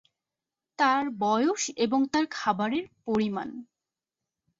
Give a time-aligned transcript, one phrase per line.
[0.79, 3.49] তার বয়স এবং তার খাবারের পরিমাণ।